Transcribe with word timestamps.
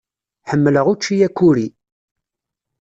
Ḥemmleɣ 0.49 0.85
učči 0.91 1.15
akuri. 1.27 1.67